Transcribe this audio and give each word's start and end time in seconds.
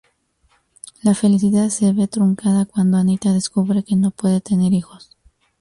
La 1.03 1.13
felicidad 1.13 1.69
se 1.69 1.93
ve 1.93 2.07
truncada 2.07 2.65
cuando 2.65 2.97
Anita 2.97 3.31
descubre 3.33 3.83
que 3.83 3.95
no 3.95 4.09
puede 4.09 4.41
tener 4.41 4.73
hijos. 4.73 5.15